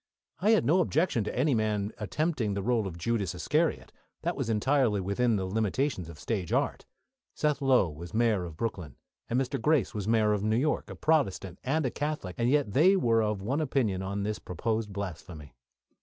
[0.39, 3.91] I had no objection to any man attempting the role of Judas Iscariot.
[4.23, 6.87] That was entirely within the limitations of stage art.
[7.35, 8.95] Seth Low was Mayor of Brooklyn,
[9.29, 9.61] and Mr.
[9.61, 13.21] Grace was Mayor of New York a Protestant and a Catholic and yet they were
[13.21, 15.53] of one opinion on this proposed blasphemy.